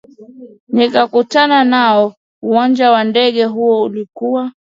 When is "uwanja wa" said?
2.41-3.03